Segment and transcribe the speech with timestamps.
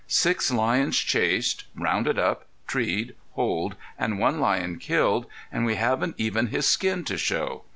[0.07, 6.47] Six lions chased, rounded up, treed, holed, and one lion killed, and we haven't even
[6.47, 7.65] his skin to show.